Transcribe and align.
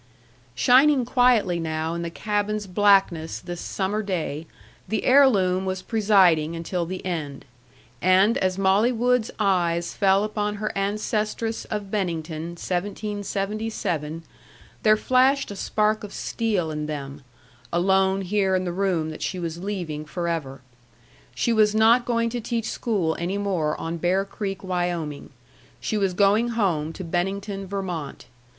Shining 0.55 1.05
quietly 1.05 1.59
now 1.59 1.93
in 1.93 2.01
the 2.01 2.09
cabin's 2.09 2.65
blackness 2.65 3.37
this 3.39 3.61
summer 3.61 4.01
day, 4.01 4.47
the 4.87 5.03
heirloom 5.03 5.63
was 5.63 5.83
presiding 5.83 6.55
until 6.55 6.87
the 6.87 7.05
end. 7.05 7.45
And 8.01 8.35
as 8.39 8.57
Molly 8.57 8.91
Wood's 8.91 9.29
eyes 9.37 9.93
fell 9.93 10.23
upon 10.23 10.55
her 10.55 10.75
ancestress 10.75 11.65
of 11.65 11.91
Bennington, 11.91 12.53
1777, 12.57 14.23
there 14.81 14.97
flashed 14.97 15.51
a 15.51 15.55
spark 15.55 16.03
of 16.03 16.13
steel 16.15 16.71
in 16.71 16.87
them, 16.87 17.21
alone 17.71 18.21
here 18.21 18.55
in 18.55 18.65
the 18.65 18.71
room 18.73 19.11
that 19.11 19.21
she 19.21 19.37
was 19.37 19.59
leaving 19.63 20.03
forever. 20.05 20.61
She 21.35 21.53
was 21.53 21.75
not 21.75 22.05
going 22.05 22.31
to 22.31 22.41
teach 22.41 22.67
school 22.71 23.15
any 23.19 23.37
more 23.37 23.79
on 23.79 23.97
Bear 23.97 24.25
Creek, 24.25 24.63
Wyoming; 24.63 25.29
she 25.79 25.95
was 25.95 26.15
going 26.15 26.47
home 26.57 26.91
to 26.93 27.03
Bennington, 27.03 27.67
Vermont. 27.67 28.25